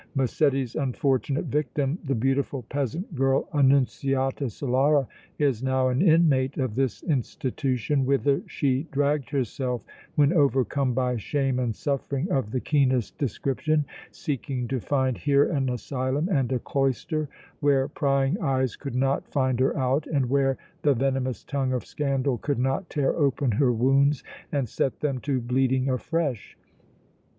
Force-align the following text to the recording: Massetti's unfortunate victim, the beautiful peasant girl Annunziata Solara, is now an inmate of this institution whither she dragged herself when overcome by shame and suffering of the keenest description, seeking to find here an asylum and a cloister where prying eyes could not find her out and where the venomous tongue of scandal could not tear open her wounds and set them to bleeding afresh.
Massetti's 0.15 0.73
unfortunate 0.73 1.45
victim, 1.45 1.99
the 2.03 2.15
beautiful 2.15 2.63
peasant 2.63 3.13
girl 3.13 3.47
Annunziata 3.53 4.45
Solara, 4.45 5.05
is 5.37 5.61
now 5.61 5.89
an 5.89 6.01
inmate 6.01 6.57
of 6.57 6.73
this 6.73 7.03
institution 7.03 8.07
whither 8.07 8.41
she 8.47 8.87
dragged 8.91 9.29
herself 9.29 9.83
when 10.15 10.33
overcome 10.33 10.95
by 10.95 11.17
shame 11.17 11.59
and 11.59 11.75
suffering 11.75 12.31
of 12.31 12.49
the 12.49 12.59
keenest 12.59 13.19
description, 13.19 13.85
seeking 14.09 14.67
to 14.69 14.79
find 14.79 15.19
here 15.19 15.43
an 15.47 15.69
asylum 15.69 16.27
and 16.29 16.51
a 16.51 16.57
cloister 16.57 17.29
where 17.59 17.87
prying 17.87 18.39
eyes 18.41 18.75
could 18.75 18.95
not 18.95 19.27
find 19.27 19.59
her 19.59 19.77
out 19.77 20.07
and 20.07 20.31
where 20.31 20.57
the 20.81 20.95
venomous 20.95 21.43
tongue 21.43 21.73
of 21.73 21.85
scandal 21.85 22.39
could 22.39 22.57
not 22.57 22.89
tear 22.89 23.13
open 23.15 23.51
her 23.51 23.71
wounds 23.71 24.23
and 24.51 24.67
set 24.67 25.01
them 25.01 25.19
to 25.19 25.39
bleeding 25.39 25.87
afresh. 25.89 26.57